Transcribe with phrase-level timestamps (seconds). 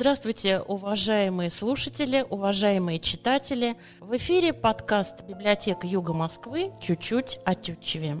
[0.00, 3.74] Здравствуйте, уважаемые слушатели, уважаемые читатели.
[3.98, 6.70] В эфире подкаст «Библиотека Юга Москвы.
[6.80, 8.18] Чуть-чуть о Тютчеве».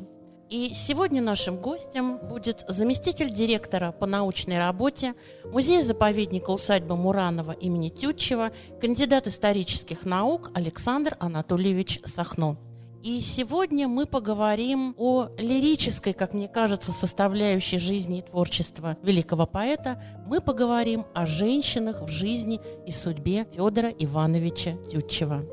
[0.50, 5.14] И сегодня нашим гостем будет заместитель директора по научной работе
[5.44, 8.50] музея-заповедника усадьбы Муранова имени Тютчева,
[8.80, 12.56] кандидат исторических наук Александр Анатольевич Сахно.
[13.02, 20.02] И сегодня мы поговорим о лирической, как мне кажется, составляющей жизни и творчества великого поэта.
[20.26, 25.44] Мы поговорим о женщинах в жизни и судьбе Федора Ивановича Тютчева.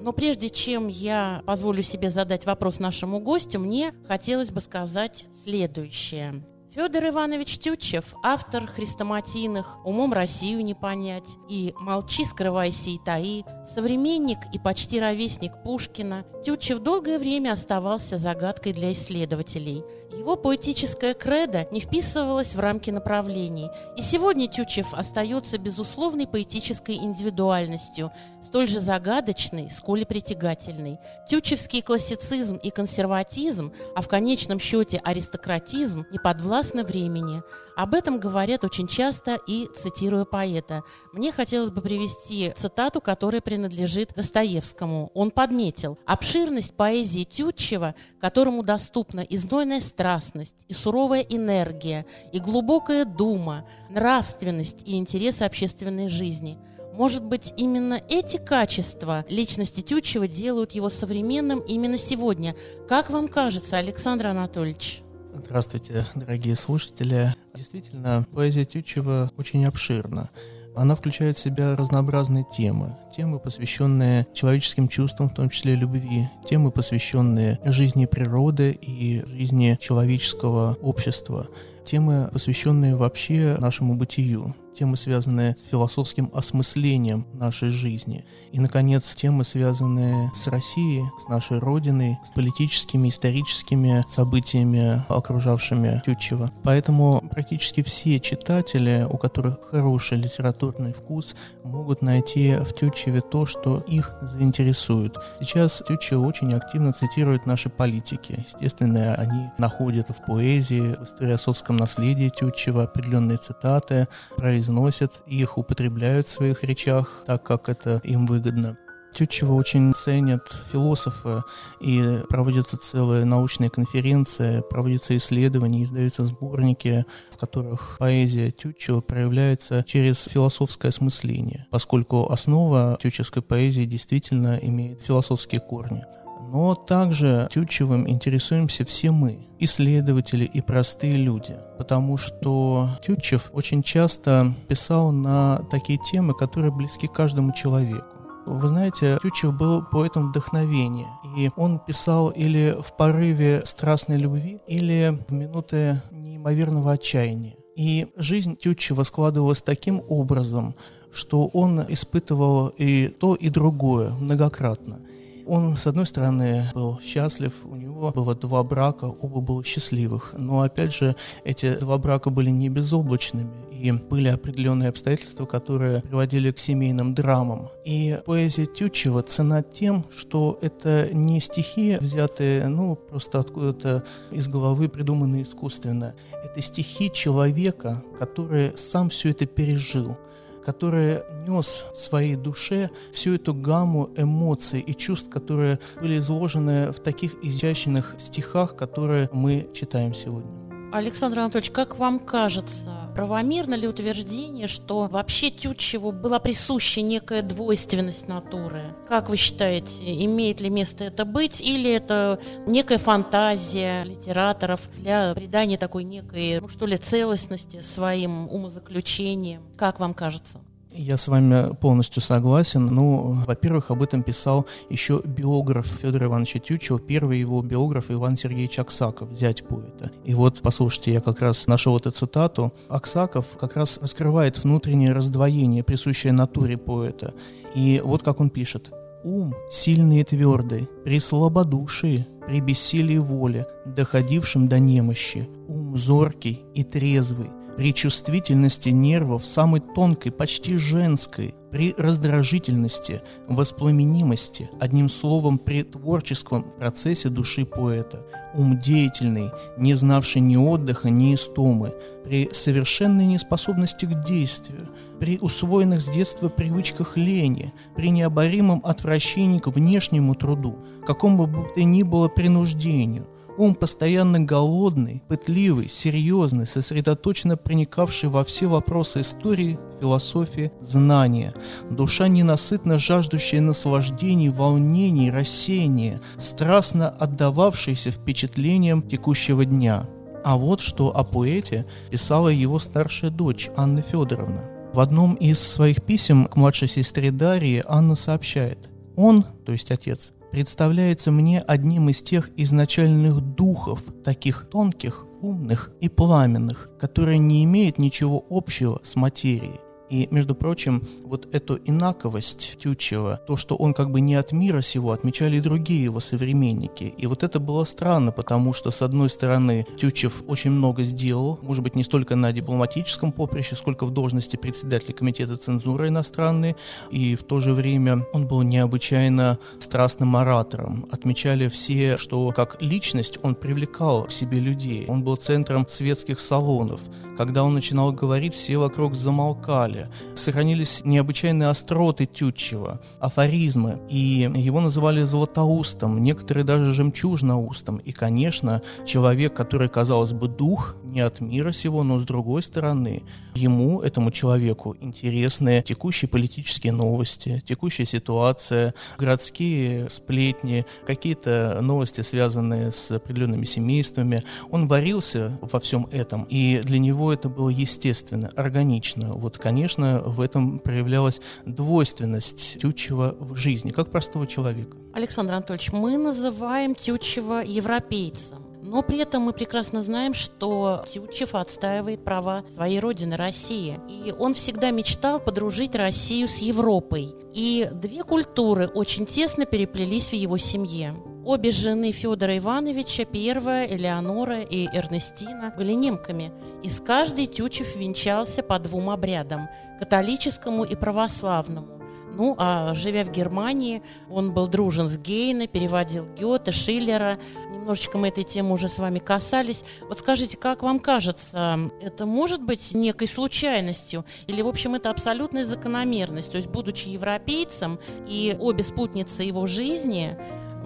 [0.00, 6.42] Но прежде чем я позволю себе задать вопрос нашему гостю, мне хотелось бы сказать следующее.
[6.74, 14.38] Федор Иванович Тютчев, автор хрестоматийных «Умом Россию не понять» и «Молчи, скрывайся и таи», современник
[14.52, 19.84] и почти ровесник Пушкина, Тютчев долгое время оставался загадкой для исследователей.
[20.18, 28.10] Его поэтическая кредо не вписывалась в рамки направлений, и сегодня Тютчев остается безусловной поэтической индивидуальностью,
[28.42, 30.98] столь же загадочной, сколь и притягательной.
[31.28, 37.42] Тютчевский классицизм и консерватизм, а в конечном счете аристократизм, не подвластны подвластны времени.
[37.76, 40.82] Об этом говорят очень часто и цитируя поэта.
[41.12, 45.10] Мне хотелось бы привести цитату, которая принадлежит Достоевскому.
[45.14, 53.04] Он подметил «Обширность поэзии Тютчева, которому доступна и знойная страстность, и суровая энергия, и глубокая
[53.04, 56.58] дума, нравственность и интересы общественной жизни».
[56.92, 62.54] Может быть, именно эти качества личности Тютчева делают его современным именно сегодня.
[62.88, 65.03] Как вам кажется, Александр Анатольевич?
[65.36, 67.34] Здравствуйте, дорогие слушатели.
[67.54, 70.30] Действительно, поэзия Тютчева очень обширна.
[70.76, 72.96] Она включает в себя разнообразные темы.
[73.16, 76.28] Темы, посвященные человеческим чувствам, в том числе любви.
[76.48, 81.48] Темы, посвященные жизни природы и жизни человеческого общества.
[81.84, 88.24] Темы, посвященные вообще нашему бытию темы, связанные с философским осмыслением нашей жизни.
[88.52, 96.50] И, наконец, темы, связанные с Россией, с нашей Родиной, с политическими, историческими событиями, окружавшими Тютчева.
[96.62, 103.78] Поэтому практически все читатели, у которых хороший литературный вкус, могут найти в Тютчеве то, что
[103.86, 105.16] их заинтересует.
[105.40, 108.44] Сейчас Тютчев очень активно цитирует наши политики.
[108.46, 116.26] Естественно, они находят в поэзии, в историосовском наследии Тютчева определенные цитаты, произведения произносят, их употребляют
[116.26, 118.78] в своих речах так, как это им выгодно.
[119.14, 120.42] Тютчева очень ценят
[120.72, 121.44] философы,
[121.80, 130.24] и проводятся целые научные конференции, проводятся исследования, издаются сборники, в которых поэзия Тютчева проявляется через
[130.24, 136.04] философское осмысление, поскольку основа тютчевской поэзии действительно имеет философские корни.
[136.54, 144.54] Но также Тютчевым интересуемся все мы, исследователи и простые люди, потому что Тютчев очень часто
[144.68, 148.06] писал на такие темы, которые близки каждому человеку.
[148.46, 155.18] Вы знаете, Тютчев был поэтом вдохновения, и он писал или в порыве страстной любви, или
[155.26, 157.56] в минуты неимоверного отчаяния.
[157.74, 160.76] И жизнь Тютчева складывалась таким образом,
[161.12, 165.00] что он испытывал и то, и другое многократно–
[165.46, 170.34] он, с одной стороны, был счастлив, у него было два брака, оба были счастливых.
[170.36, 176.50] Но, опять же, эти два брака были не безоблачными, и были определенные обстоятельства, которые приводили
[176.50, 177.68] к семейным драмам.
[177.84, 184.88] И поэзия Тютчева цена тем, что это не стихи, взятые, ну, просто откуда-то из головы,
[184.88, 186.14] придуманные искусственно.
[186.44, 190.16] Это стихи человека, который сам все это пережил
[190.64, 197.00] который нес в своей душе всю эту гамму эмоций и чувств, которые были изложены в
[197.00, 200.63] таких изящных стихах, которые мы читаем сегодня.
[200.94, 208.28] Александр Анатольевич, как вам кажется, правомерно ли утверждение, что вообще Тютчеву была присуща некая двойственность
[208.28, 208.94] натуры?
[209.08, 212.38] Как вы считаете, имеет ли место это быть, или это
[212.68, 219.64] некая фантазия литераторов для придания такой некой, ну что ли, целостности своим умозаключениям?
[219.76, 220.60] Как вам кажется?
[220.96, 222.86] Я с вами полностью согласен.
[222.86, 228.78] Ну, во-первых, об этом писал еще биограф Федора Ивановича Тютчева, первый его биограф Иван Сергеевич
[228.78, 230.12] Аксаков, зять поэта.
[230.24, 232.72] И вот, послушайте, я как раз нашел эту цитату.
[232.88, 237.34] Аксаков как раз раскрывает внутреннее раздвоение, присущее натуре поэта.
[237.74, 238.92] И вот как он пишет.
[239.24, 246.84] «Ум сильный и твердый, при слабодушии, при бессилии воли, доходившем до немощи, ум зоркий и
[246.84, 256.62] трезвый, при чувствительности нервов самой тонкой, почти женской, при раздражительности, воспламенимости, одним словом, при творческом
[256.62, 258.24] процессе души поэта,
[258.54, 261.92] ум деятельный, не знавший ни отдыха, ни истомы,
[262.22, 264.88] при совершенной неспособности к действию,
[265.18, 271.82] при усвоенных с детства привычках лени, при необоримом отвращении к внешнему труду, какому бы то
[271.82, 273.26] ни было принуждению,
[273.56, 281.54] Ум постоянно голодный, пытливый, серьезный, сосредоточенно проникавший во все вопросы истории, философии, знания.
[281.88, 290.08] Душа ненасытно жаждущая наслаждений, волнений, рассеяния, страстно отдававшаяся впечатлениям текущего дня.
[290.44, 294.64] А вот что о поэте писала его старшая дочь Анна Федоровна.
[294.92, 298.90] В одном из своих писем к младшей сестре Дарьи Анна сообщает.
[299.16, 306.08] Он, то есть отец, представляется мне одним из тех изначальных духов, таких тонких, умных и
[306.08, 309.80] пламенных, которые не имеют ничего общего с материей.
[310.10, 314.80] И, между прочим, вот эту инаковость Тютчева, то, что он как бы не от мира
[314.80, 317.14] сего, отмечали и другие его современники.
[317.16, 321.82] И вот это было странно, потому что, с одной стороны, Тютчев очень много сделал, может
[321.82, 326.76] быть, не столько на дипломатическом поприще, сколько в должности председателя комитета цензуры иностранной,
[327.10, 331.06] и в то же время он был необычайно страстным оратором.
[331.10, 335.06] Отмечали все, что как личность он привлекал к себе людей.
[335.08, 337.00] Он был центром светских салонов.
[337.36, 339.93] Когда он начинал говорить, все вокруг замолкали.
[340.34, 347.98] Сохранились необычайные остроты Тютчева, афоризмы, и его называли золотоустом, некоторые даже жемчужноустом.
[347.98, 353.22] И, конечно, человек, который, казалось бы, дух не от мира сего, но с другой стороны,
[353.54, 363.12] ему, этому человеку, интересны текущие политические новости, текущая ситуация, городские сплетни, какие-то новости, связанные с
[363.12, 364.42] определенными семействами.
[364.70, 369.32] Он варился во всем этом, и для него это было естественно, органично.
[369.32, 375.03] Вот, конечно, в этом проявлялась двойственность Тютчева в жизни, как простого человека.
[375.14, 378.58] Александр Анатольевич, мы называем Тютчева европейцем.
[378.82, 384.00] Но при этом мы прекрасно знаем, что Тютчев отстаивает права своей родины России.
[384.08, 387.32] И он всегда мечтал подружить Россию с Европой.
[387.52, 391.14] И две культуры очень тесно переплелись в его семье.
[391.44, 396.50] Обе жены Федора Ивановича, первая Элеонора и Эрнестина, были немками,
[396.82, 399.68] и с каждой Тютчев венчался по двум обрядам–
[400.00, 401.93] католическому и православному.
[402.36, 407.38] Ну, а живя в Германии, он был дружен с Гейне, переводил Гёте, Шиллера.
[407.72, 409.84] Немножечко мы этой темы уже с вами касались.
[410.08, 414.24] Вот скажите, как вам кажется, это может быть некой случайностью?
[414.46, 416.50] Или, в общем, это абсолютная закономерность?
[416.50, 417.98] То есть, будучи европейцем
[418.28, 420.36] и обе спутницы его жизни,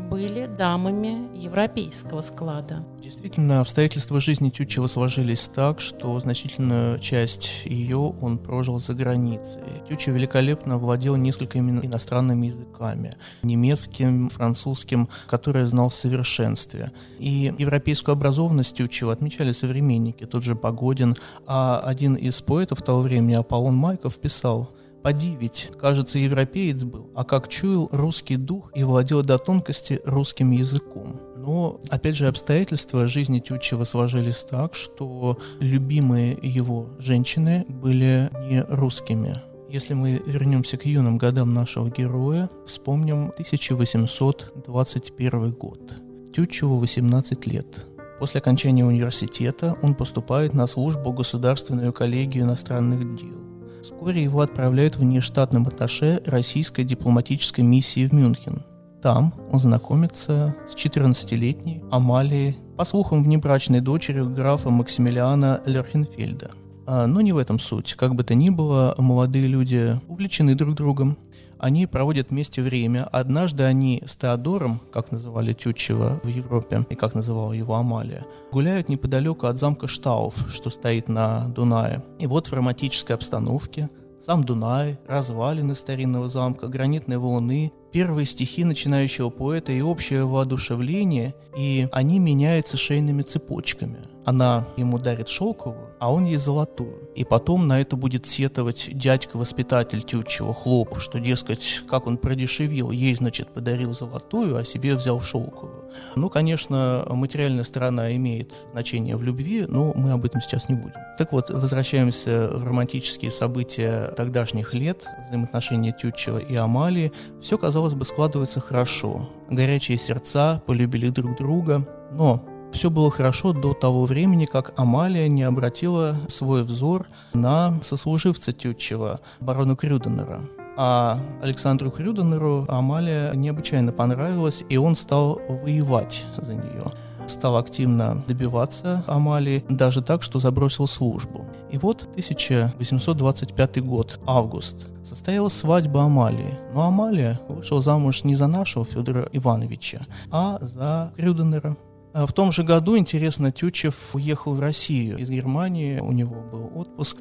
[0.09, 2.85] были дамами европейского склада.
[3.03, 9.63] Действительно, обстоятельства жизни Тютчева сложились так, что значительную часть ее он прожил за границей.
[9.89, 13.17] Тютчев великолепно владел несколькими иностранными языками.
[13.43, 16.93] Немецким, французским, которые знал в совершенстве.
[17.19, 21.17] И европейскую образованность Тютчева отмечали современники, тот же Погодин.
[21.47, 24.71] А один из поэтов того времени, Аполлон Майков, писал
[25.03, 30.51] Поди ведь, кажется, европеец был, а как чуял русский дух и владел до тонкости русским
[30.51, 31.19] языком.
[31.37, 39.41] Но, опять же, обстоятельства жизни Тютчева сложились так, что любимые его женщины были не русскими.
[39.71, 45.95] Если мы вернемся к юным годам нашего героя, вспомним 1821 год.
[46.35, 47.87] Тютчеву 18 лет.
[48.19, 53.48] После окончания университета он поступает на службу Государственную коллегию иностранных дел.
[53.83, 58.63] Вскоре его отправляют в внештатном атташе российской дипломатической миссии в Мюнхен.
[59.03, 66.51] Там он знакомится с 14-летней Амалией, по слухам, внебрачной дочерью графа Максимилиана Лерхенфельда.
[66.87, 67.95] А, но не в этом суть.
[67.95, 71.19] Как бы то ни было, молодые люди увлечены друг другом,
[71.59, 73.09] они проводят вместе время.
[73.11, 78.89] Однажды они с Теодором, как называли Тютчева в Европе, и как называла его Амалия, гуляют
[78.89, 82.03] неподалеку от замка Штауф, что стоит на Дунае.
[82.19, 83.91] И вот в романтической обстановке
[84.25, 91.89] сам Дунай, развалины старинного замка, гранитные валуны, первые стихи начинающего поэта и общее воодушевление, и
[91.93, 93.99] они меняются шейными цепочками.
[94.29, 97.09] Она ему дарит шелковую, а он ей золотую.
[97.15, 103.15] И потом на это будет сетовать дядька-воспитатель Тютчева, Хлоп, что, дескать, как он продешевил, ей,
[103.15, 105.91] значит, подарил золотую, а себе взял шелковую.
[106.15, 111.01] Ну, конечно, материальная сторона имеет значение в любви, но мы об этом сейчас не будем.
[111.17, 117.15] Так вот, возвращаемся в романтические события тогдашних лет, взаимоотношения Тютчева и Амалии.
[117.41, 119.31] Все, казалось бы, складывается хорошо.
[119.49, 125.43] Горячие сердца полюбили друг друга, но все было хорошо до того времени, как Амалия не
[125.43, 130.41] обратила свой взор на сослуживца Тютчева, барона Крюденера.
[130.77, 136.85] А Александру Крюденеру Амалия необычайно понравилась, и он стал воевать за нее
[137.31, 141.47] стал активно добиваться Амалии, даже так, что забросил службу.
[141.71, 146.59] И вот 1825 год, август, состоялась свадьба Амалии.
[146.75, 151.77] Но Амалия вышла замуж не за нашего Федора Ивановича, а за Крюденера.
[152.13, 156.71] А в том же году, интересно, Тютчев уехал в Россию из Германии, у него был
[156.75, 157.19] отпуск,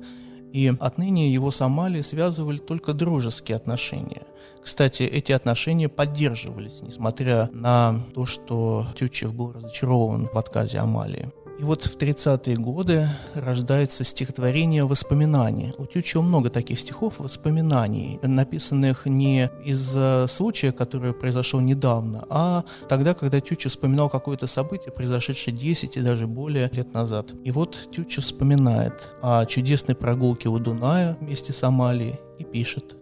[0.53, 4.23] и отныне его с Амалией связывали только дружеские отношения.
[4.63, 11.31] Кстати, эти отношения поддерживались, несмотря на то, что Тютчев был разочарован в отказе Амалии.
[11.59, 15.73] И вот в 30-е годы рождается стихотворение «Воспоминания».
[15.79, 19.97] У Тютчева много таких стихов воспоминаний, написанных не из
[20.31, 26.27] случая, который произошел недавно, а тогда, когда Тютчев вспоминал какое-то событие, произошедшее 10 и даже
[26.27, 27.33] более лет назад.
[27.43, 32.97] И вот Тютчев вспоминает о чудесной прогулке у Дуная вместе с Амалией и пишет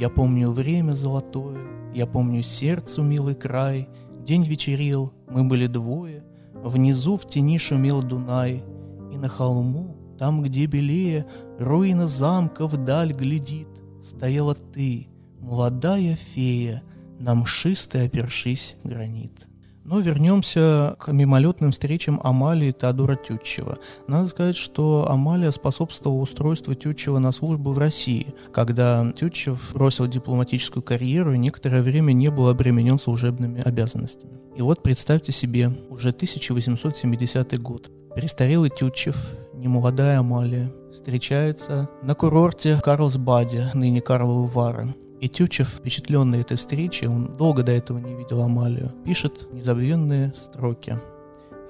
[0.00, 1.60] «Я помню время золотое,
[1.94, 6.24] я помню сердцу милый край, день вечерил, мы были двое,
[6.64, 8.64] Внизу в тени шумел Дунай,
[9.12, 11.26] и на холму, там, где белее,
[11.58, 13.68] руина замка вдаль глядит,
[14.02, 15.08] стояла ты,
[15.40, 16.82] молодая фея,
[17.18, 19.46] на мшистой опершись гранит.
[19.84, 23.78] Но вернемся к мимолетным встречам Амалии и Теодора Тютчева.
[24.08, 30.82] Надо сказать, что Амалия способствовала устройству Тютчева на службу в России, когда Тютчев бросил дипломатическую
[30.82, 34.32] карьеру и некоторое время не был обременен служебными обязанностями.
[34.56, 37.90] И вот представьте себе, уже 1870 год.
[38.14, 39.16] Престарелый Тютчев,
[39.52, 44.94] немолодая Амалия, встречается на курорте Карлсбаде, ныне Карловы Вары.
[45.20, 50.98] И Тютчев, впечатленный этой встречей, он долго до этого не видел Амалию, пишет незабвенные строки.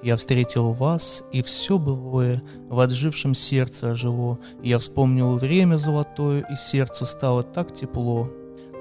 [0.03, 4.37] «Я встретил вас, и все былое в отжившем сердце ожило.
[4.61, 8.29] Я вспомнил время золотое, и сердцу стало так тепло.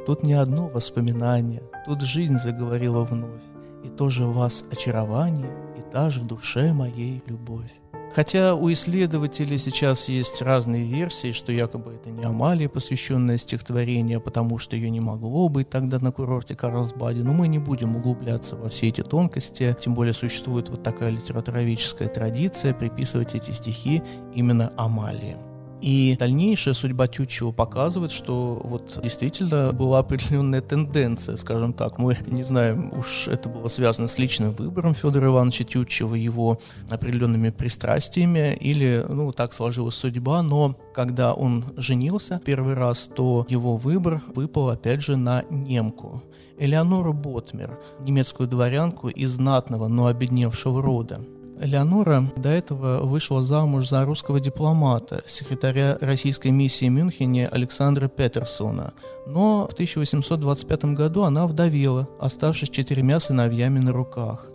[0.07, 3.43] Тут не одно воспоминание, тут жизнь заговорила вновь,
[3.85, 7.73] и тоже вас очарование, и та же в душе моей любовь».
[8.15, 14.59] Хотя у исследователей сейчас есть разные версии, что якобы это не Амалия, посвященное стихотворение, потому
[14.59, 18.69] что ее не могло быть тогда на курорте Карлсбаде, но мы не будем углубляться во
[18.69, 24.01] все эти тонкости, тем более существует вот такая литературоведческая традиция приписывать эти стихи
[24.33, 25.54] именно Амалии.
[25.85, 31.99] И дальнейшая судьба Тютчева показывает, что вот действительно была определенная тенденция, скажем так.
[31.99, 37.51] Мы не знаем, уж это было связано с личным выбором Федора Ивановича Тютчева, его определенными
[37.51, 44.23] пристрастиями, или, ну, так сложилась судьба, но когда он женился первый раз, то его выбор
[44.35, 46.23] выпал, опять же, на немку.
[46.59, 51.21] Элеонору Ботмер, немецкую дворянку из знатного, но обедневшего рода.
[51.61, 58.93] Элеонора до этого вышла замуж за русского дипломата, секретаря российской миссии в Мюнхене Александра Петерсона.
[59.27, 64.47] Но в 1825 году она вдовела, оставшись четырьмя сыновьями на руках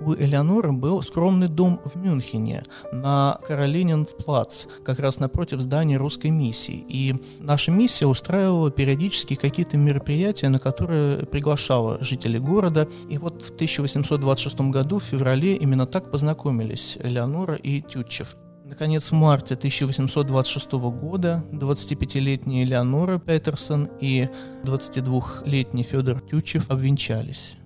[0.00, 2.62] у Элеоноры был скромный дом в Мюнхене
[2.92, 6.84] на Каролиненплац, как раз напротив здания русской миссии.
[6.88, 12.88] И наша миссия устраивала периодически какие-то мероприятия, на которые приглашала жителей города.
[13.08, 18.36] И вот в 1826 году, в феврале, именно так познакомились Элеонора и Тютчев.
[18.64, 24.28] Наконец, в марте 1826 года 25-летняя Элеонора Петерсон и
[24.62, 27.57] 22-летний Федор Тютчев обвенчались.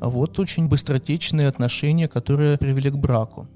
[0.00, 3.48] Вот очень быстротечные отношения, которые привели к браку.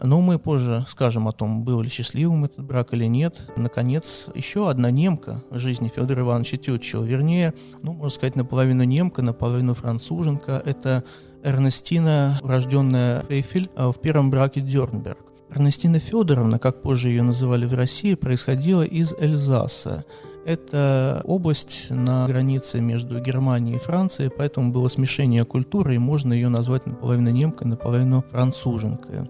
[0.00, 3.50] Но мы позже скажем о том, был ли счастливым этот брак или нет.
[3.56, 7.02] Наконец, еще одна немка в жизни Федора Ивановича Тютчева.
[7.02, 10.62] Вернее, ну, можно сказать, наполовину немка, наполовину француженка.
[10.64, 11.02] Это
[11.42, 15.18] Эрнестина, рожденная Фейфель, а в первом браке Дернберг.
[15.50, 20.04] Эрнестина Федоровна, как позже ее называли в России, происходила из Эльзаса.
[20.48, 26.48] Это область на границе между Германией и Францией, поэтому было смешение культуры, и можно ее
[26.48, 29.28] назвать наполовину немкой, наполовину француженкой.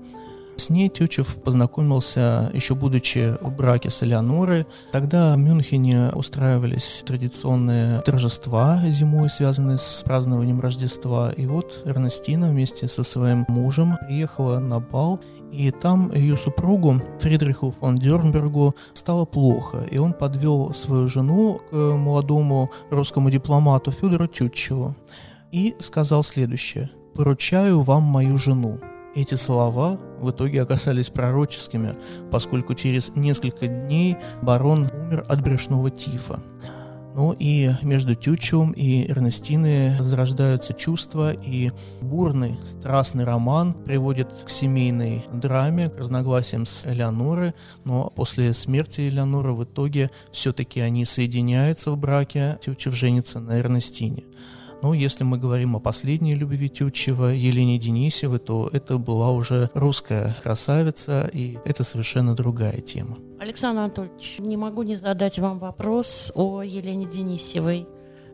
[0.58, 4.66] С ней Тютчев познакомился еще будучи в браке с Элеонорой.
[4.92, 11.32] Тогда в Мюнхене устраивались традиционные торжества зимой, связанные с празднованием Рождества.
[11.36, 15.20] И вот Эрнестина вместе со своим мужем приехала на бал
[15.52, 21.74] и там ее супругу Фридриху фон Дернбергу стало плохо, и он подвел свою жену к
[21.74, 24.94] молодому русскому дипломату Федору Тютчеву
[25.52, 28.78] и сказал следующее «Поручаю вам мою жену».
[29.14, 31.96] Эти слова в итоге оказались пророческими,
[32.30, 36.40] поскольку через несколько дней барон умер от брюшного тифа.
[37.18, 45.24] Ну и между Тютчевым и Эрнестиной зарождаются чувства, и бурный, страстный роман приводит к семейной
[45.32, 51.98] драме, к разногласиям с Элеонорой, но после смерти Элеоноры в итоге все-таки они соединяются в
[51.98, 54.22] браке, Тютчев женится на Эрнестине.
[54.80, 60.36] Но если мы говорим о последней любви Тютчева, Елене Денисевой, то это была уже русская
[60.42, 63.18] красавица, и это совершенно другая тема.
[63.40, 67.88] Александр Анатольевич, не могу не задать вам вопрос о Елене Денисевой.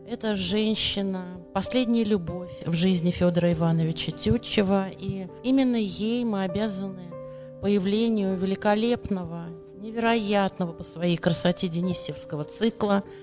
[0.07, 7.11] Это женщина, последняя любовь в жизни Федора Ивановича Тютчева, и именно ей мы обязаны
[7.59, 9.47] появлению великолепного,
[9.79, 13.03] невероятного по своей красоте Денисевского цикла–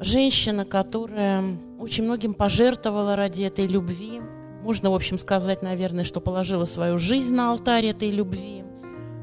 [0.00, 4.20] женщина, которая очень многим пожертвовала ради этой любви.
[4.62, 8.64] Можно, в общем, сказать, наверное, что положила свою жизнь на алтарь этой любви,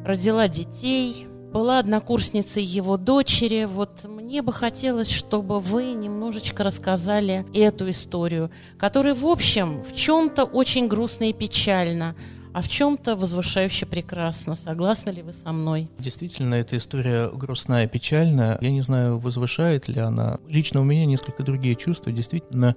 [0.06, 3.66] родила детей, была однокурсницей его дочери.
[3.66, 8.50] Вот мне бы хотелось, чтобы вы немножечко рассказали эту историю,
[8.80, 12.16] которая, в общем, в чем-то очень грустно и печально–
[12.54, 14.56] а в чем-то возвышающе прекрасно.
[14.56, 15.90] Согласны ли вы со мной?
[15.98, 18.58] Действительно, эта история грустная печальная.
[18.62, 20.40] Я не знаю, возвышает ли она.
[20.48, 22.12] Лично у меня несколько другие чувства.
[22.12, 22.76] Действительно,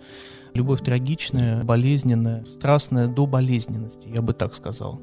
[0.54, 5.00] любовь трагичная, болезненная, страстная до болезненности, я бы так сказал.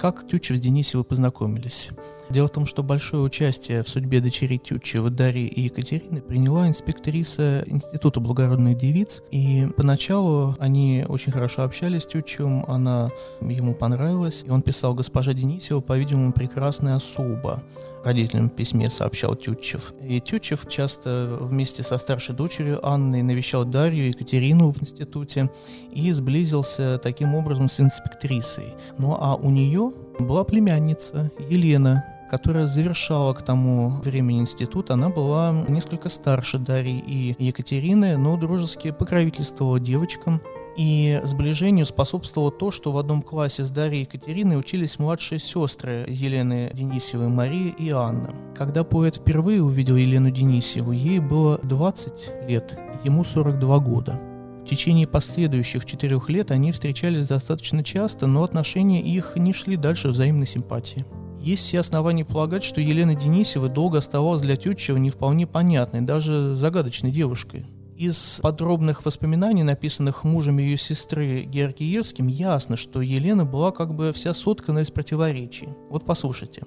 [0.00, 1.90] Как Тютчев с Денисевой познакомились?
[2.30, 7.64] Дело в том, что большое участие в судьбе дочерей Тютчева Дарьи и Екатерины приняла инспектриса
[7.66, 13.10] Института благородных девиц, и поначалу они очень хорошо общались с Тютчевым, она
[13.42, 17.62] ему понравилась, и он писал «Госпожа Денисева, по-видимому, прекрасная особа»
[18.04, 19.92] родителям в письме сообщал Тютчев.
[20.02, 25.50] И Тютчев часто вместе со старшей дочерью Анной навещал Дарью и Екатерину в институте
[25.92, 28.74] и сблизился таким образом с инспектрисой.
[28.98, 34.90] Ну а у нее была племянница Елена, которая завершала к тому времени институт.
[34.90, 40.40] Она была несколько старше Дарьи и Екатерины, но дружески покровительствовала девочкам.
[40.80, 46.06] И сближению способствовало то, что в одном классе с Дарьей и Екатериной учились младшие сестры
[46.08, 48.30] Елены Денисевой, Мария и Анна.
[48.56, 54.18] Когда поэт впервые увидел Елену Денисеву, ей было 20 лет, ему 42 года.
[54.64, 60.08] В течение последующих четырех лет они встречались достаточно часто, но отношения их не шли дальше
[60.08, 61.04] взаимной симпатии.
[61.42, 66.54] Есть все основания полагать, что Елена Денисева долго оставалась для Тютчева не вполне понятной, даже
[66.54, 67.66] загадочной девушкой.
[68.00, 74.32] Из подробных воспоминаний, написанных мужем ее сестры Георгиевским, ясно, что Елена была как бы вся
[74.32, 75.68] соткана из противоречий.
[75.90, 76.62] Вот послушайте.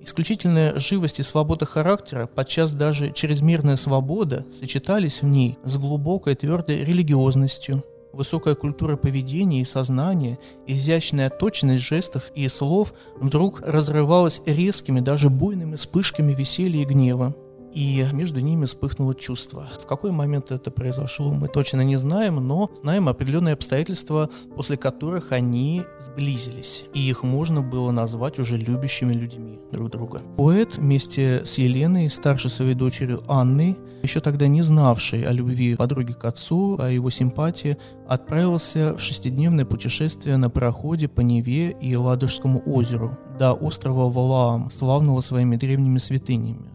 [0.00, 6.84] Исключительная живость и свобода характера, подчас даже чрезмерная свобода, сочетались в ней с глубокой твердой
[6.84, 15.30] религиозностью, высокая культура поведения и сознания, изящная точность жестов и слов вдруг разрывалась резкими, даже
[15.30, 17.34] буйными вспышками веселья и гнева
[17.72, 19.68] и между ними вспыхнуло чувство.
[19.82, 25.32] В какой момент это произошло, мы точно не знаем, но знаем определенные обстоятельства, после которых
[25.32, 30.22] они сблизились, и их можно было назвать уже любящими людьми друг друга.
[30.36, 36.12] Поэт вместе с Еленой, старшей своей дочерью Анной, еще тогда не знавшей о любви подруги
[36.12, 37.76] к отцу, о его симпатии,
[38.08, 45.20] отправился в шестидневное путешествие на пароходе по Неве и Ладожскому озеру до острова Валаам, славного
[45.20, 46.69] своими древними святынями.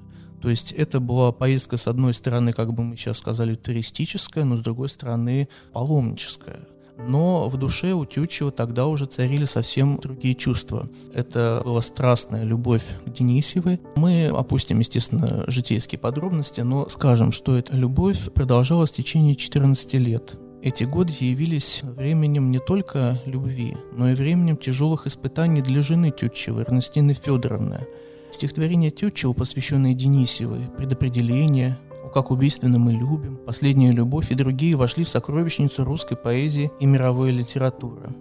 [0.46, 4.58] То есть это была поездка, с одной стороны, как бы мы сейчас сказали, туристическая, но
[4.58, 6.60] с другой стороны, паломническая.
[7.00, 10.88] Но в душе у Тютчева тогда уже царили совсем другие чувства.
[11.16, 13.82] Это была страстная любовь к Денисевой.
[13.96, 20.38] Мы опустим, естественно, житейские подробности, но скажем, что эта любовь продолжалась в течение 14 лет.
[20.62, 26.66] Эти годы явились временем не только любви, но и временем тяжелых испытаний для жены Тютчевой,
[26.66, 27.88] Эрнестины Федоровны–
[28.36, 31.78] Стихотворение Тютчева, посвященное Денисевой, «Предопределение»,
[32.14, 37.32] «Как убийственно мы любим», «Последняя любовь» и другие вошли в сокровищницу русской поэзии и мировой
[37.32, 38.14] литературы.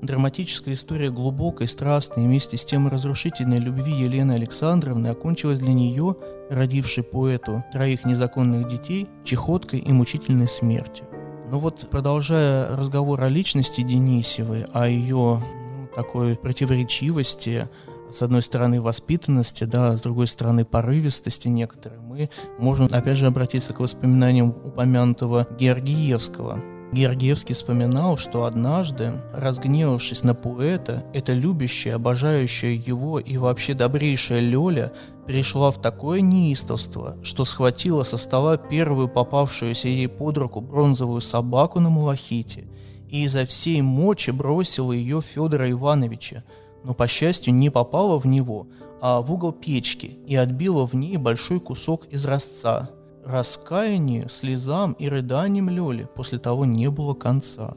[0.00, 6.16] Драматическая история глубокой, страстной и вместе с тем разрушительной любви Елены Александровны окончилась для нее,
[6.48, 11.04] родившей поэту троих незаконных детей, чехоткой и мучительной смертью.
[11.50, 17.68] Но вот продолжая разговор о личности Денисевой, о ее ну, такой противоречивости,
[18.12, 23.72] с одной стороны, воспитанности, да, с другой стороны, порывистости некоторые, мы можем, опять же, обратиться
[23.72, 26.62] к воспоминаниям упомянутого Георгиевского.
[26.90, 34.92] Георгиевский вспоминал, что однажды, разгневавшись на поэта, эта любящая, обожающая его и вообще добрейшая Лёля
[35.26, 41.78] пришла в такое неистовство, что схватила со стола первую попавшуюся ей под руку бронзовую собаку
[41.78, 42.64] на малахите
[43.10, 46.44] и изо всей мочи бросила ее Федора Ивановича,
[46.84, 48.68] но, по счастью, не попала в него,
[49.00, 52.90] а в угол печки и отбила в ней большой кусок из разца.
[53.24, 57.76] раскаянию, слезам и рыданиям Лёли после того не было конца.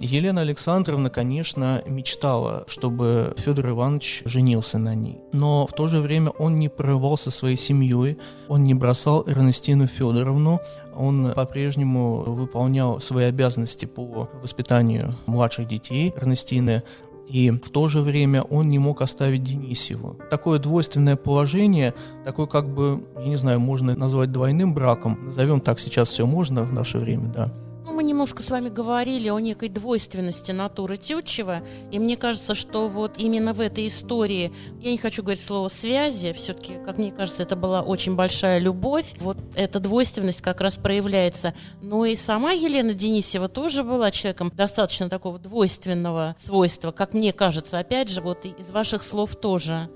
[0.00, 5.18] Елена Александровна, конечно, мечтала, чтобы Федор Иванович женился на ней.
[5.32, 8.16] Но в то же время он не прорывался своей семьей,
[8.48, 10.60] он не бросал Эрнестину Федоровну,
[10.96, 16.82] он по-прежнему выполнял свои обязанности по воспитанию младших детей Эрнестины,
[17.28, 20.16] и в то же время он не мог оставить Денисеву.
[20.30, 25.80] Такое двойственное положение, такое как бы, я не знаю, можно назвать двойным браком, назовем так
[25.80, 27.52] сейчас все можно в наше время, да.
[28.00, 31.60] Мы немножко с вами говорили о некой двойственности натуры Тютчева,
[31.92, 36.32] и мне кажется, что вот именно в этой истории, я не хочу говорить слово «связи»,
[36.32, 41.52] все-таки, как мне кажется, это была очень большая любовь, вот эта двойственность как раз проявляется.
[41.82, 47.78] Но и сама Елена Денисева тоже была человеком достаточно такого двойственного свойства, как мне кажется,
[47.78, 49.90] опять же, вот из ваших слов тоже.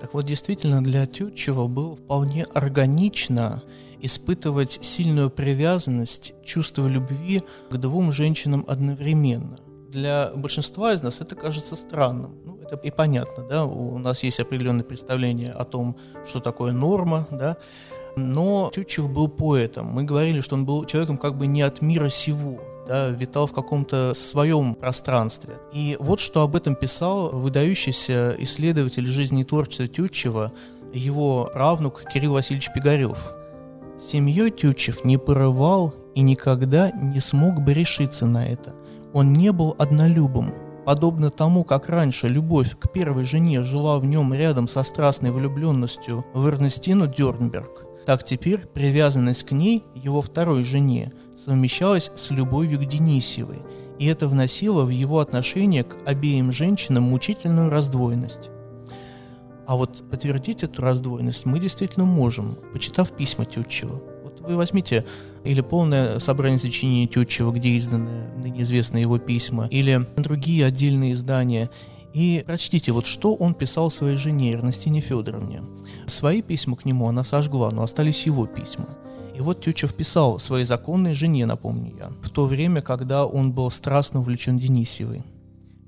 [0.00, 3.64] Так вот, действительно, для Тютчева было вполне органично
[4.02, 9.58] испытывать сильную привязанность, чувство любви к двум женщинам одновременно.
[9.88, 12.36] Для большинства из нас это кажется странным.
[12.44, 17.26] Ну, это и понятно, да, у нас есть определенное представление о том, что такое норма,
[17.30, 17.56] да,
[18.16, 19.86] но Тютчев был поэтом.
[19.86, 23.52] Мы говорили, что он был человеком как бы не от мира сего, да, витал в
[23.52, 25.58] каком-то своем пространстве.
[25.72, 30.52] И вот что об этом писал выдающийся исследователь жизни творчества Тютчева,
[30.92, 33.39] его правнук Кирилл Васильевич Пигарев.
[34.00, 38.74] Семьей Тютчев не порывал и никогда не смог бы решиться на это.
[39.12, 40.54] Он не был однолюбом.
[40.86, 46.24] Подобно тому, как раньше любовь к первой жене жила в нем рядом со страстной влюбленностью
[46.32, 52.86] в Эрнестину Дернберг, так теперь привязанность к ней, его второй жене, совмещалась с любовью к
[52.86, 53.58] Денисевой,
[53.98, 58.48] и это вносило в его отношение к обеим женщинам мучительную раздвоенность.
[59.70, 64.02] А вот подтвердить эту раздвоенность мы действительно можем, почитав письма Тютчева.
[64.24, 65.06] Вот вы возьмите
[65.44, 71.70] или полное собрание сочинений Тютчева, где изданы ныне известные его письма, или другие отдельные издания,
[72.12, 75.62] и прочтите, вот что он писал своей жене Эрнестине Федоровне.
[76.08, 78.88] Свои письма к нему она сожгла, но остались его письма.
[79.36, 83.70] И вот Тютчев писал своей законной жене, напомню я, в то время, когда он был
[83.70, 85.22] страстно увлечен Денисевой.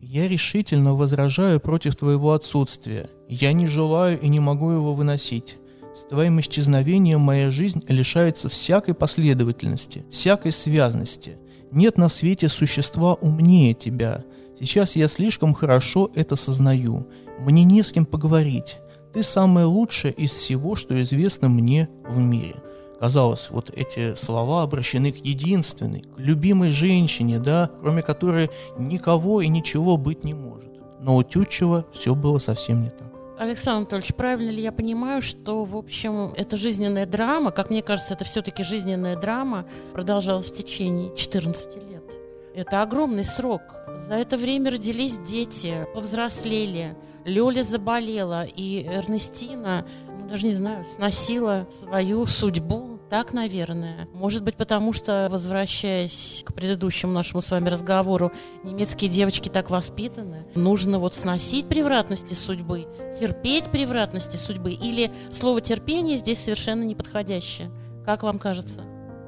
[0.04, 3.08] «Я решительно возражаю против твоего отсутствия.
[3.28, 5.58] Я не желаю и не могу его выносить.
[5.94, 11.38] С твоим исчезновением моя жизнь лишается всякой последовательности, всякой связности.
[11.70, 14.24] Нет на свете существа умнее тебя.
[14.58, 17.06] Сейчас я слишком хорошо это сознаю.
[17.38, 18.78] Мне не с кем поговорить.
[19.14, 22.56] Ты самое лучшее из всего, что известно мне в мире.
[23.02, 29.48] Казалось, вот эти слова обращены к единственной, к любимой женщине, да, кроме которой никого и
[29.48, 30.70] ничего быть не может.
[31.00, 33.08] Но у Тютчева все было совсем не так.
[33.40, 38.14] Александр Анатольевич, правильно ли я понимаю, что, в общем, эта жизненная драма, как мне кажется,
[38.14, 42.04] это все-таки жизненная драма, продолжалась в течение 14 лет?
[42.54, 43.62] Это огромный срок.
[43.96, 49.86] За это время родились дети, повзрослели, Лёля заболела, и Эрнестина,
[50.32, 54.08] даже не знаю, сносила свою судьбу так, наверное.
[54.14, 58.32] Может быть, потому что, возвращаясь к предыдущему нашему с вами разговору,
[58.64, 60.46] немецкие девочки так воспитаны.
[60.54, 62.86] Нужно вот сносить превратности судьбы,
[63.20, 64.72] терпеть превратности судьбы.
[64.72, 67.70] Или слово терпение здесь совершенно неподходящее.
[68.06, 68.84] Как вам кажется?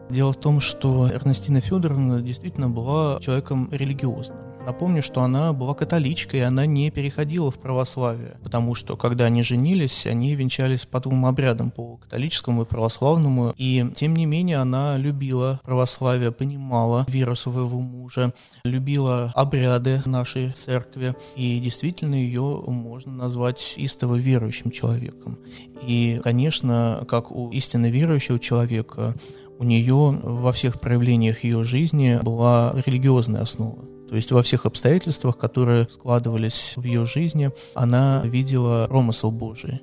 [0.09, 4.44] Дело в том, что Эрнестина Федоровна действительно была человеком религиозным.
[4.67, 9.43] Напомню, что она была католичкой, и она не переходила в православие, потому что, когда они
[9.43, 14.97] женились, они венчались по двум обрядам, по католическому и православному, и, тем не менее, она
[14.97, 18.33] любила православие, понимала веру своего мужа,
[18.65, 25.39] любила обряды нашей церкви, и действительно ее можно назвать истово верующим человеком.
[25.87, 29.15] И, конечно, как у истинно верующего человека,
[29.59, 33.94] у нее во всех проявлениях ее жизни была религиозная основа.
[34.09, 39.81] То есть во всех обстоятельствах, которые складывались в ее жизни, она видела промысел Божий.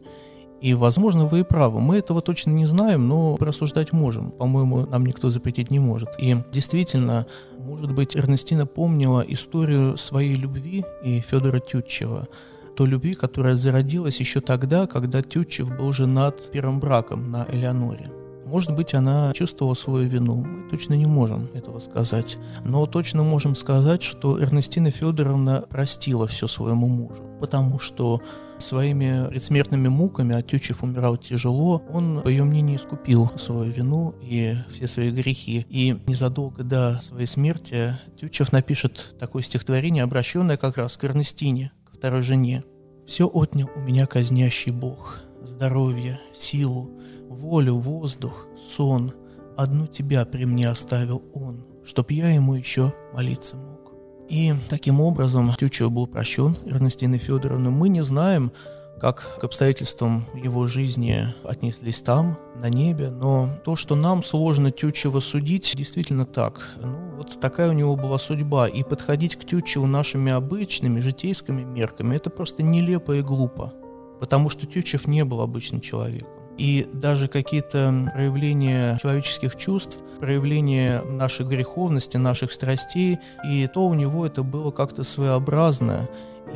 [0.62, 1.79] И, возможно, вы и правы.
[1.79, 4.29] Мы этого точно не знаем, но рассуждать можем.
[4.29, 6.10] По-моему, нам никто запретить не может.
[6.19, 7.25] И действительно,
[7.57, 12.27] может быть, Эрнестина помнила историю своей любви и Федора Тютчева.
[12.75, 18.20] Той любви, которая зародилась еще тогда, когда Тютчев был женат первым браком на Элеоноре.
[18.51, 20.43] Может быть, она чувствовала свою вину.
[20.43, 22.37] Мы точно не можем этого сказать.
[22.65, 28.21] Но точно можем сказать, что Эрнестина Федоровна простила все своему мужу, потому что
[28.57, 34.57] своими предсмертными муками, а Тютчев умирал тяжело, он, по ее мнению, искупил свою вину и
[34.67, 35.65] все свои грехи.
[35.69, 41.95] И незадолго до своей смерти Тютчев напишет такое стихотворение, обращенное как раз к Эрнестине, к
[41.95, 42.65] второй жене.
[43.07, 46.91] «Все отнял у меня казнящий Бог, здоровье, силу,
[47.35, 49.13] волю, воздух, сон,
[49.57, 53.93] одну тебя при мне оставил он, чтоб я ему еще молиться мог.
[54.29, 57.69] И таким образом Тютчев был прощен Эрнестиной Федоровной.
[57.69, 58.51] Мы не знаем,
[59.01, 65.19] как к обстоятельствам его жизни отнеслись там, на небе, но то, что нам сложно Тютчева
[65.19, 66.61] судить, действительно так.
[66.79, 72.15] Ну, вот такая у него была судьба, и подходить к Тютчеву нашими обычными житейскими мерками–
[72.17, 73.73] это просто нелепо и глупо,
[74.19, 76.40] потому что Тютчев не был обычным человеком.
[76.57, 84.25] И даже какие-то проявления человеческих чувств, проявления нашей греховности, наших страстей, и то у него
[84.25, 86.07] это было как-то своеобразно,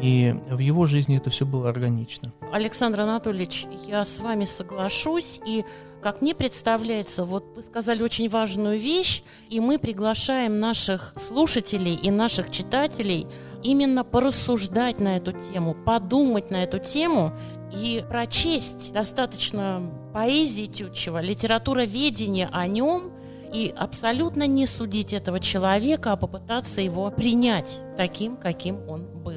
[0.01, 2.33] и в его жизни это все было органично.
[2.51, 5.39] Александр Анатольевич, я с вами соглашусь.
[5.45, 5.63] И,
[6.01, 12.11] как мне представляется, вот вы сказали очень важную вещь, и мы приглашаем наших слушателей и
[12.11, 13.27] наших читателей
[13.65, 17.33] именно порассуждать на эту тему, подумать на эту тему
[17.73, 19.81] и прочесть достаточно
[20.13, 23.11] поэзии Тютчева, литературоведения о нем–
[23.55, 29.34] и абсолютно не судить этого человека, а попытаться его принять таким, каким он был.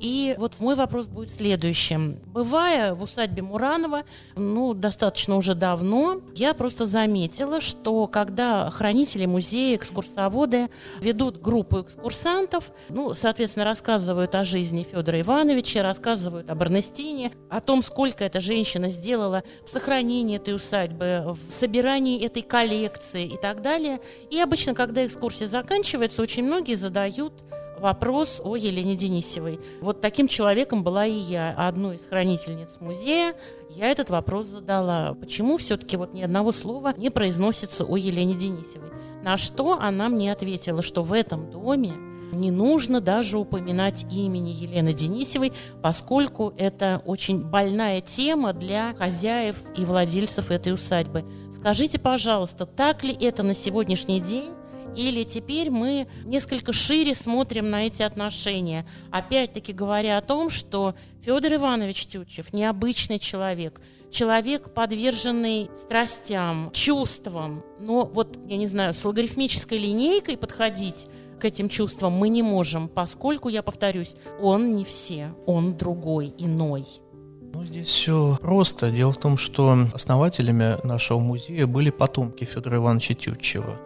[0.00, 2.20] И вот мой вопрос будет следующим.
[2.26, 4.02] Бывая в усадьбе Муранова,
[4.36, 10.68] ну, достаточно уже давно, я просто заметила, что когда хранители музея, экскурсоводы
[11.00, 17.82] ведут группу экскурсантов, ну, соответственно, рассказывают о жизни Федора Ивановича, рассказывают об Эрнестине, о том,
[17.82, 24.00] сколько эта женщина сделала в сохранении этой усадьбы, в собирании этой коллекции и так далее.
[24.30, 27.32] И обычно, когда экскурсия заканчивается, очень многие задают
[27.80, 29.60] вопрос о Елене Денисевой.
[29.80, 33.34] Вот таким человеком была и я, одной из хранительниц музея.
[33.70, 35.14] Я этот вопрос задала.
[35.14, 38.90] Почему все-таки вот ни одного слова не произносится о Елене Денисевой?
[39.22, 41.92] На что она мне ответила, что в этом доме
[42.32, 49.84] не нужно даже упоминать имени Елены Денисевой, поскольку это очень больная тема для хозяев и
[49.84, 51.24] владельцев этой усадьбы.
[51.52, 54.50] Скажите, пожалуйста, так ли это на сегодняшний день?
[54.98, 61.54] Или теперь мы несколько шире смотрим на эти отношения, опять-таки говоря о том, что Федор
[61.54, 63.80] Иванович Тютчев необычный человек,
[64.10, 67.62] человек, подверженный страстям, чувствам.
[67.78, 71.06] Но вот, я не знаю, с логарифмической линейкой подходить
[71.40, 76.84] к этим чувствам мы не можем, поскольку, я повторюсь, он не все, он другой, иной.
[77.54, 78.90] Ну, здесь все просто.
[78.90, 83.78] Дело в том, что основателями нашего музея были потомки Федора Ивановича Тютчева.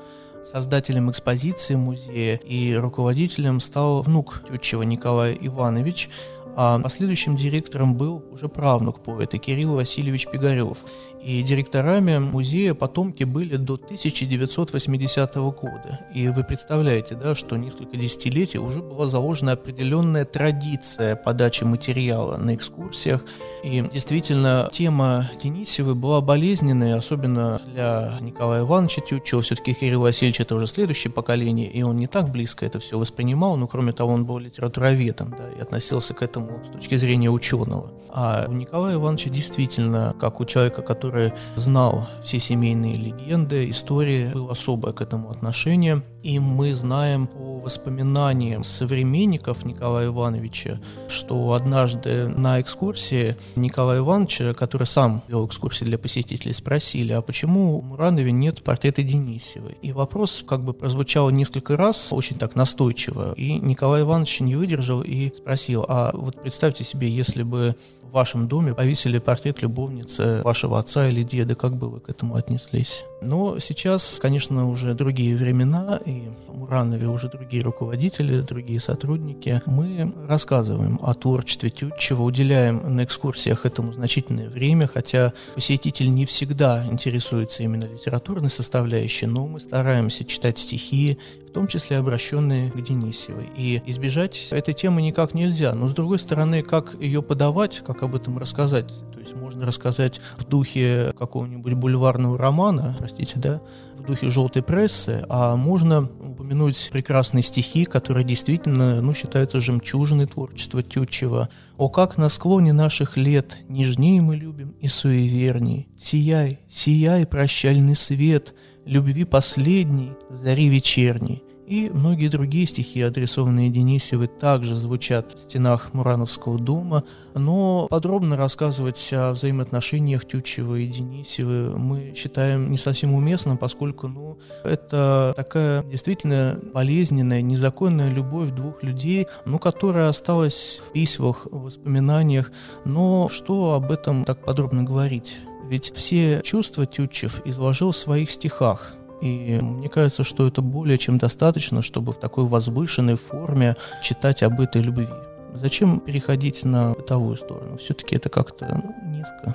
[0.44, 6.10] Создателем экспозиции музея и руководителем стал внук Тютчева Николай Иванович,
[6.56, 10.78] а последующим директором был уже правнук поэта Кирилл Васильевич Пигарев.
[11.22, 16.00] И директорами музея потомки были до 1980 года.
[16.12, 22.56] И вы представляете, да, что несколько десятилетий уже была заложена определенная традиция подачи материала на
[22.56, 23.24] экскурсиях.
[23.62, 29.42] И действительно, тема Денисевой была болезненной, особенно для Николая Ивановича Тютчева.
[29.42, 33.56] Все-таки Кирилл Васильевич это уже следующее поколение, и он не так близко это все воспринимал,
[33.56, 37.92] но кроме того, он был литературоведом, да, и относился к этому с точки зрения ученого.
[38.14, 41.11] А у Николая Ивановича действительно, как у человека, который
[41.56, 46.02] знал все семейные легенды, истории, было особое к этому отношение.
[46.22, 54.86] И мы знаем по воспоминаниям современников Николая Ивановича, что однажды на экскурсии Николая Ивановича, который
[54.86, 59.76] сам вел экскурсии для посетителей, спросили, а почему у Муранове нет портрета Денисевой?
[59.82, 63.34] И вопрос как бы прозвучал несколько раз, очень так настойчиво.
[63.36, 68.46] И Николай Иванович не выдержал и спросил, а вот представьте себе, если бы в вашем
[68.46, 73.04] доме повесили портрет любовницы вашего отца или деда, как бы вы к этому отнеслись?
[73.22, 79.60] Но сейчас, конечно, уже другие времена, и Муранове уже другие руководители, другие сотрудники.
[79.66, 86.84] Мы рассказываем о творчестве Тютчева, уделяем на экскурсиях этому значительное время, хотя посетитель не всегда
[86.86, 93.50] интересуется именно литературной составляющей, но мы стараемся читать стихи, в том числе обращенные к Денисевой.
[93.56, 95.74] И избежать этой темы никак нельзя.
[95.74, 98.86] Но, с другой стороны, как ее подавать, как об этом рассказать?
[99.12, 103.60] То есть можно рассказать в духе какого-нибудь бульварного романа, простите, да,
[104.02, 110.82] в духе желтой прессы, а можно упомянуть прекрасные стихи, которые действительно, ну, считаются жемчужиной творчества
[110.82, 111.48] Тютчева.
[111.76, 115.88] «О, как на склоне наших лет нежнее мы любим и суеверней!
[115.98, 121.41] Сияй, сияй, прощальный свет!» любви последней, зари вечерней.
[121.66, 129.10] И многие другие стихи, адресованные Денисевой, также звучат в стенах Мурановского дома, но подробно рассказывать
[129.12, 136.58] о взаимоотношениях Тютчева и Денисевой мы считаем не совсем уместным, поскольку ну, это такая действительно
[136.74, 142.50] болезненная, незаконная любовь двух людей, ну, которая осталась в письмах, в воспоминаниях,
[142.84, 145.38] но что об этом так подробно говорить?
[145.68, 148.94] Ведь все чувства Тютчев изложил в своих стихах.
[149.22, 154.60] И мне кажется, что это более чем достаточно, чтобы в такой возвышенной форме читать об
[154.60, 155.06] этой любви.
[155.54, 157.78] Зачем переходить на бытовую сторону?
[157.78, 159.54] Все-таки это как-то низко.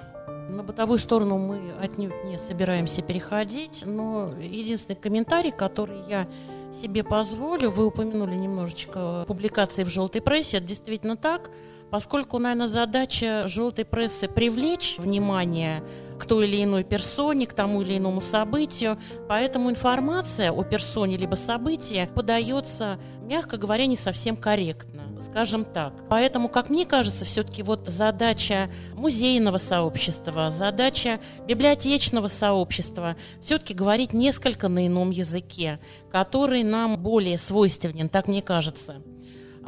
[0.49, 6.27] На бытовую сторону мы отнюдь не собираемся переходить, но единственный комментарий, который я
[6.73, 11.49] себе позволю, вы упомянули немножечко публикации в желтой прессе, это действительно так,
[11.91, 15.83] поскольку, наверное, задача желтой прессы привлечь внимание
[16.19, 18.97] к той или иной персоне, к тому или иному событию,
[19.29, 25.93] поэтому информация о персоне либо событии подается, мягко говоря, не совсем корректно скажем так.
[26.09, 34.67] Поэтому, как мне кажется, все-таки вот задача музейного сообщества, задача библиотечного сообщества все-таки говорить несколько
[34.67, 35.79] на ином языке,
[36.11, 39.01] который нам более свойственен, так мне кажется.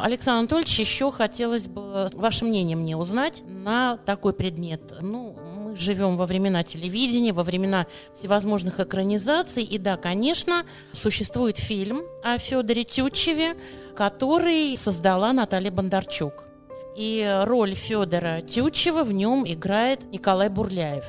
[0.02, 4.82] Александр Анатольевич, еще хотелось бы ваше мнение мне узнать на такой предмет.
[5.02, 9.64] Ну, мы живем во времена телевидения, во времена всевозможных экранизаций.
[9.64, 13.56] И да, конечно, существует фильм о Федоре Тютчеве,
[13.96, 16.48] который создала Наталья Бондарчук.
[16.96, 21.06] И роль Федора Тютчева в нем играет Николай Бурляев.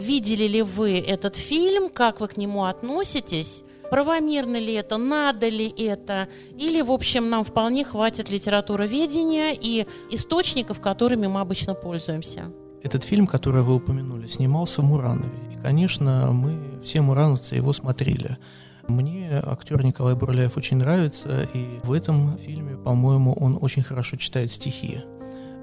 [0.00, 1.88] Видели ли вы этот фильм?
[1.88, 3.62] Как вы к нему относитесь?
[3.90, 10.80] Правомерно ли это, надо ли это, или, в общем, нам вполне хватит литературоведения и источников,
[10.80, 12.52] которыми мы обычно пользуемся.
[12.82, 15.32] Этот фильм, который вы упомянули, снимался в Муранове.
[15.52, 18.38] И, конечно, мы все мурановцы его смотрели.
[18.86, 24.52] Мне актер Николай Бурляев очень нравится, и в этом фильме, по-моему, он очень хорошо читает
[24.52, 25.00] стихи.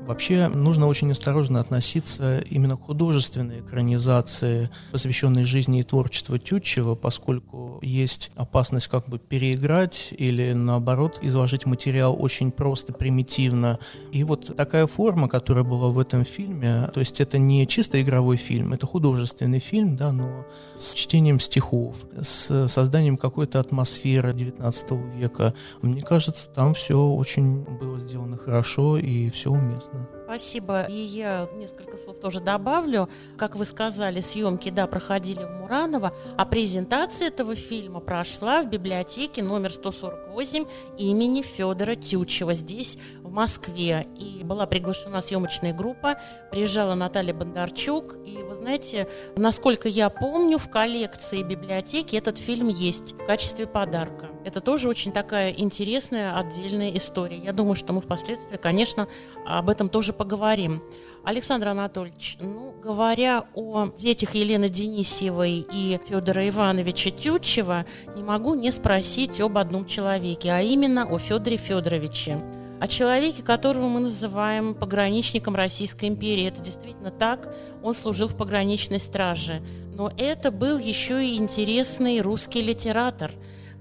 [0.05, 7.79] Вообще нужно очень осторожно относиться именно к художественной экранизации, посвященной жизни и творчеству Тютчева, поскольку
[7.81, 13.79] есть опасность как бы переиграть или наоборот изложить материал очень просто, примитивно.
[14.11, 18.35] И вот такая форма, которая была в этом фильме, то есть это не чисто игровой
[18.35, 25.53] фильм, это художественный фильм, да, но с чтением стихов, с созданием какой-то атмосферы 19 века.
[25.81, 29.92] Мне кажется, там все очень было сделано хорошо и все уместно.
[30.25, 30.83] Спасибо.
[30.83, 33.09] И я несколько слов тоже добавлю.
[33.37, 39.43] Как вы сказали, съемки, да, проходили в Мураново, а презентация этого фильма прошла в библиотеке
[39.43, 40.65] номер 148
[40.97, 42.97] имени Федора Тютчева здесь,
[43.33, 44.07] Москве.
[44.15, 46.17] И была приглашена съемочная группа,
[46.51, 48.15] приезжала Наталья Бондарчук.
[48.25, 54.29] И вы знаете, насколько я помню, в коллекции библиотеки этот фильм есть в качестве подарка.
[54.45, 57.37] Это тоже очень такая интересная отдельная история.
[57.37, 59.07] Я думаю, что мы впоследствии, конечно,
[59.47, 60.83] об этом тоже поговорим.
[61.23, 68.71] Александр Анатольевич, ну, говоря о детях Елены Денисьевой и Федора Ивановича Тютчева, не могу не
[68.71, 72.39] спросить об одном человеке, а именно о Федоре Федоровиче
[72.83, 76.49] о человеке, которого мы называем пограничником Российской империи.
[76.49, 77.47] Это действительно так,
[77.81, 79.61] он служил в пограничной страже.
[79.95, 83.31] Но это был еще и интересный русский литератор,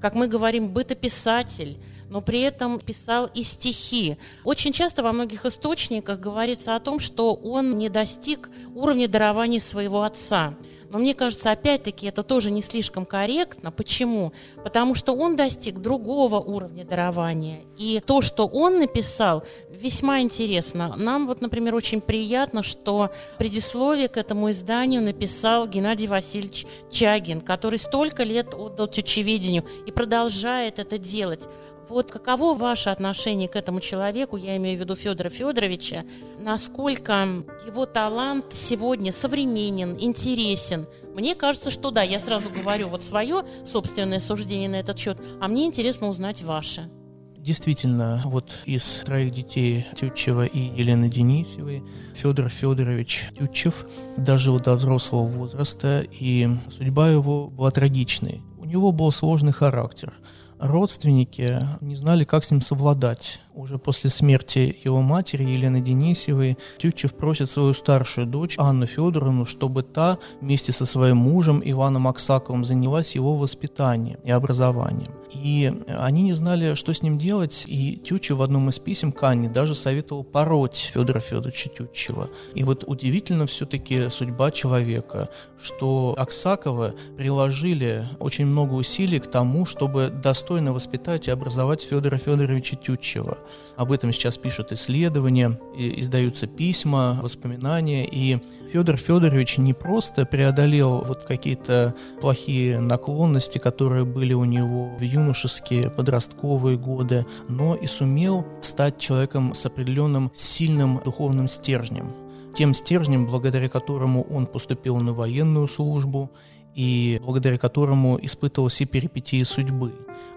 [0.00, 1.78] как мы говорим, бытописатель,
[2.12, 4.18] но при этом писал и стихи.
[4.44, 10.02] Очень часто во многих источниках говорится о том, что он не достиг уровня дарования своего
[10.02, 10.54] отца.
[10.90, 13.72] Но мне кажется, опять-таки, это тоже не слишком корректно.
[13.72, 14.34] Почему?
[14.62, 17.64] Потому что он достиг другого уровня дарования.
[17.78, 20.94] И то, что он написал, весьма интересно.
[20.98, 27.78] Нам вот, например, очень приятно, что предисловие к этому изданию написал Геннадий Васильевич Чагин, который
[27.78, 31.48] столько лет отдал тючеведению и продолжает это делать.
[31.88, 36.04] Вот каково ваше отношение к этому человеку, я имею в виду Федора Федоровича,
[36.38, 40.86] насколько его талант сегодня современен, интересен?
[41.14, 45.48] Мне кажется, что да, я сразу говорю вот свое собственное суждение на этот счет, а
[45.48, 46.88] мне интересно узнать ваше.
[47.36, 51.82] Действительно, вот из троих детей Тютчева и Елены Денисевой
[52.14, 58.42] Федор Федорович Тютчев дожил до взрослого возраста, и судьба его была трагичной.
[58.58, 60.14] У него был сложный характер–
[60.62, 63.40] родственники не знали, как с ним совладать.
[63.54, 69.82] Уже после смерти его матери Елены Денисевой Тютчев просит свою старшую дочь Анну Федоровну, чтобы
[69.82, 75.12] та вместе со своим мужем Иваном Аксаковым занялась его воспитанием и образованием.
[75.42, 79.22] И они не знали, что с ним делать, и Тютчев в одном из писем к
[79.24, 82.30] Анне даже советовал пороть Федора Федоровича Тютчева.
[82.54, 85.28] И вот удивительно все-таки судьба человека,
[85.60, 92.76] что Аксаковы приложили очень много усилий к тому, чтобы достойно воспитать и образовать Федора Федоровича
[92.76, 93.38] Тютчева.
[93.76, 98.38] Об этом сейчас пишут исследования, издаются письма, воспоминания, и
[98.72, 105.02] Федор Федорович не просто преодолел вот какие-то плохие наклонности, которые были у него в
[105.32, 112.12] юношеские, подростковые годы, но и сумел стать человеком с определенным сильным духовным стержнем.
[112.54, 116.30] Тем стержнем, благодаря которому он поступил на военную службу
[116.74, 119.92] и благодаря которому испытывал все перипетии судьбы,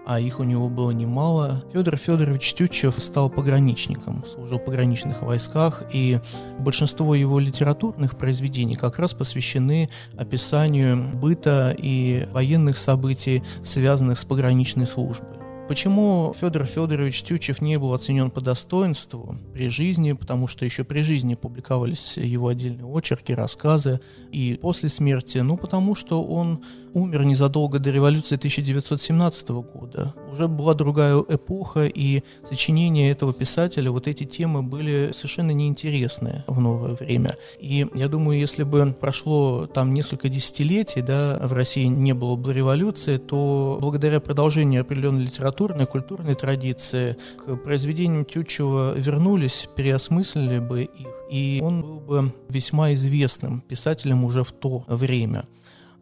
[0.06, 1.64] а их у него было немало.
[1.72, 6.20] Федор Федорович Тютчев стал пограничником, служил в пограничных войсках, и
[6.58, 14.86] большинство его литературных произведений как раз посвящены описанию быта и военных событий, связанных с пограничной
[14.86, 15.45] службой.
[15.68, 21.00] Почему Федор Федорович Тютчев не был оценен по достоинству при жизни, потому что еще при
[21.00, 24.00] жизни публиковались его отдельные очерки, рассказы,
[24.30, 26.62] и после смерти, ну потому что он
[26.96, 30.14] умер незадолго до революции 1917 года.
[30.32, 36.58] Уже была другая эпоха, и сочинения этого писателя, вот эти темы были совершенно неинтересны в
[36.58, 37.36] новое время.
[37.60, 42.54] И я думаю, если бы прошло там несколько десятилетий, да, в России не было бы
[42.54, 51.08] революции, то благодаря продолжению определенной литературной, культурной традиции к произведениям Тютчева вернулись, переосмыслили бы их,
[51.30, 55.44] и он был бы весьма известным писателем уже в то время.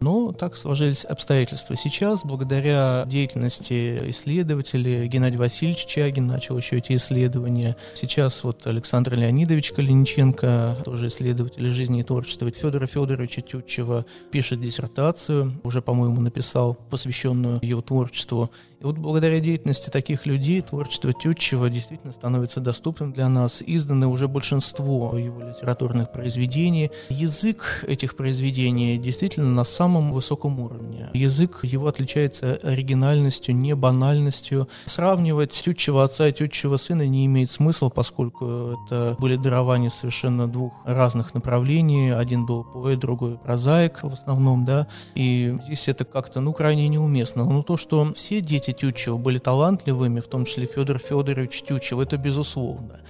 [0.05, 1.77] Но так сложились обстоятельства.
[1.77, 7.75] Сейчас, благодаря деятельности исследователей, Геннадий Васильевич Чагин начал еще эти исследования.
[7.95, 15.59] Сейчас вот Александр Леонидович Калиниченко, тоже исследователь жизни и творчества, Федора Федоровича Тютчева, пишет диссертацию,
[15.63, 18.51] уже, по-моему, написал, посвященную его творчеству.
[18.85, 23.63] И вот благодаря деятельности таких людей творчество Тютчева действительно становится доступным для нас.
[23.67, 26.91] Изданы уже большинство его литературных произведений.
[27.09, 31.09] Язык этих произведений действительно на самом высоком уровне.
[31.15, 34.69] Язык его отличается оригинальностью, не банальностью.
[34.85, 40.75] Сравнивать Тютчева отца и Тютчева сына не имеет смысла, поскольку это были дарования совершенно двух
[40.85, 42.11] разных направлений.
[42.11, 44.89] Один был поэт, другой прозаик в основном, да.
[45.15, 47.47] И здесь это как-то, ну, крайне неуместно.
[47.47, 52.17] Но то, что все дети Тютчева были талантливыми, в том числе Федор Федорович Тютчев, это
[52.17, 53.01] безусловно.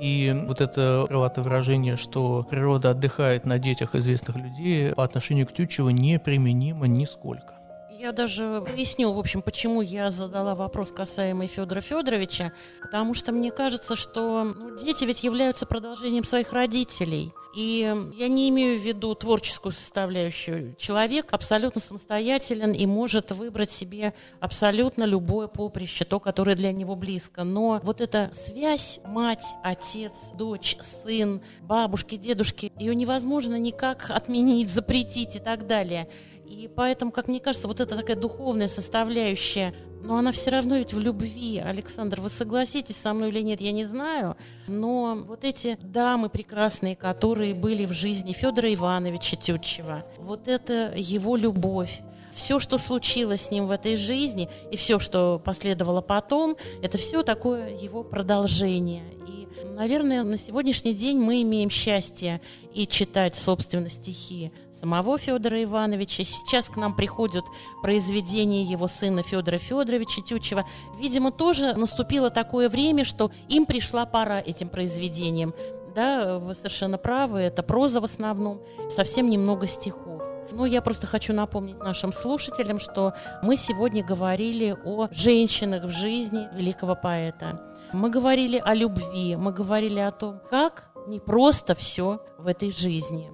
[0.00, 5.52] И вот это крылатое выражение, что природа отдыхает на детях известных людей, по отношению к
[5.52, 7.54] Тютчеву неприменимо нисколько.
[7.90, 13.50] Я даже поясню, в общем, почему я задала вопрос касаемый Федора Федоровича, потому что мне
[13.50, 17.30] кажется, что ну, дети ведь являются продолжением своих родителей.
[17.54, 17.80] И
[18.14, 20.76] я не имею в виду творческую составляющую.
[20.78, 27.42] Человек абсолютно самостоятелен и может выбрать себе абсолютно любое поприще, то, которое для него близко.
[27.42, 35.34] Но вот эта связь мать, отец, дочь, сын, бабушки, дедушки, ее невозможно никак отменить, запретить
[35.34, 36.08] и так далее.
[36.46, 40.92] И поэтому, как мне кажется, вот эта такая духовная составляющая, но она все равно ведь
[40.92, 41.58] в любви.
[41.58, 44.36] Александр, вы согласитесь со мной или нет, я не знаю.
[44.66, 51.36] Но вот эти дамы прекрасные, которые были в жизни Федора Ивановича Тютчева, вот это его
[51.36, 52.00] любовь,
[52.40, 57.22] все, что случилось с ним в этой жизни, и все, что последовало потом, это все
[57.22, 59.02] такое его продолжение.
[59.26, 62.40] И, наверное, на сегодняшний день мы имеем счастье
[62.72, 66.24] и читать, собственно, стихи самого Федора Ивановича.
[66.24, 67.44] Сейчас к нам приходят
[67.82, 70.64] произведения его сына Федора Федоровича Тютчева.
[70.98, 75.52] Видимо, тоже наступило такое время, что им пришла пора этим произведениям.
[75.94, 80.29] Да, вы совершенно правы, это проза в основном, совсем немного стихов.
[80.52, 86.48] Ну, я просто хочу напомнить нашим слушателям, что мы сегодня говорили о женщинах в жизни
[86.54, 87.60] великого поэта.
[87.92, 93.30] Мы говорили о любви, мы говорили о том, как не просто все в этой жизни.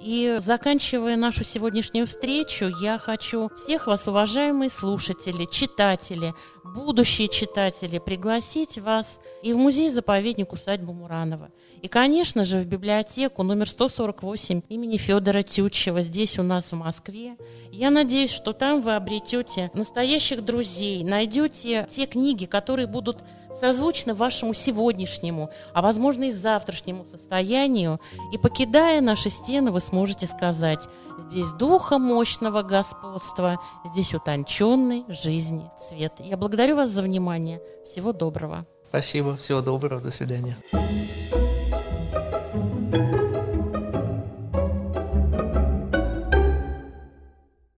[0.00, 6.34] И заканчивая нашу сегодняшнюю встречу, я хочу всех вас, уважаемые слушатели, читатели,
[6.64, 11.50] будущие читатели, пригласить вас и в музей-заповедник усадьбы Муранова.
[11.80, 17.36] И, конечно же, в библиотеку номер 148 имени Федора Тютчева здесь у нас в Москве.
[17.72, 23.24] Я надеюсь, что там вы обретете настоящих друзей, найдете те книги, которые будут
[23.60, 28.00] созвучно вашему сегодняшнему, а возможно и завтрашнему состоянию,
[28.32, 30.80] и покидая наши стены, вы сможете сказать,
[31.18, 36.14] здесь духа мощного господства, здесь утонченной жизни цвет.
[36.18, 37.60] Я благодарю вас за внимание.
[37.84, 38.66] Всего доброго.
[38.88, 40.56] Спасибо, всего доброго, до свидания.